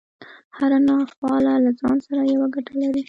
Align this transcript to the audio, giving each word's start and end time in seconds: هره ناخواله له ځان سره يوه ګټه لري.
هره 0.57 0.79
ناخواله 0.87 1.53
له 1.63 1.71
ځان 1.79 1.97
سره 2.07 2.21
يوه 2.33 2.47
ګټه 2.55 2.73
لري. 2.81 2.99